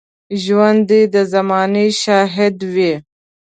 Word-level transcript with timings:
ژوندي 0.43 1.01
د 1.13 1.15
زمانې 1.33 1.87
شاهد 2.01 2.57
وي 2.73 2.93